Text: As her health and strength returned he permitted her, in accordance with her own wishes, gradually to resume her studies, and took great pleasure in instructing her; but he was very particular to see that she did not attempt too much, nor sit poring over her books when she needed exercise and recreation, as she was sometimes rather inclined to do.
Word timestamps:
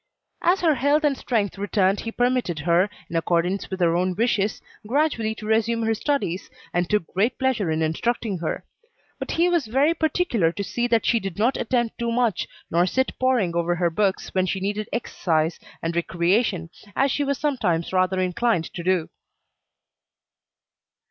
As 0.41 0.61
her 0.61 0.73
health 0.73 1.03
and 1.03 1.15
strength 1.15 1.59
returned 1.59 1.99
he 1.99 2.11
permitted 2.11 2.57
her, 2.61 2.89
in 3.07 3.15
accordance 3.15 3.69
with 3.69 3.79
her 3.81 3.95
own 3.95 4.15
wishes, 4.15 4.59
gradually 4.87 5.35
to 5.35 5.45
resume 5.45 5.83
her 5.83 5.93
studies, 5.93 6.49
and 6.73 6.89
took 6.89 7.05
great 7.13 7.37
pleasure 7.37 7.69
in 7.69 7.83
instructing 7.83 8.39
her; 8.39 8.65
but 9.19 9.29
he 9.33 9.47
was 9.47 9.67
very 9.67 9.93
particular 9.93 10.51
to 10.53 10.63
see 10.63 10.87
that 10.87 11.05
she 11.05 11.19
did 11.19 11.37
not 11.37 11.55
attempt 11.55 11.99
too 11.99 12.11
much, 12.11 12.47
nor 12.71 12.87
sit 12.87 13.11
poring 13.19 13.55
over 13.55 13.75
her 13.75 13.91
books 13.91 14.33
when 14.33 14.47
she 14.47 14.59
needed 14.59 14.89
exercise 14.91 15.59
and 15.83 15.95
recreation, 15.95 16.71
as 16.95 17.11
she 17.11 17.23
was 17.23 17.37
sometimes 17.37 17.93
rather 17.93 18.19
inclined 18.19 18.73
to 18.73 18.81
do. 18.81 19.07